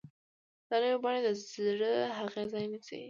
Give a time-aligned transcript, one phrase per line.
[0.69, 2.99] دا نوې بڼه د زړې هغې ځای نیسي.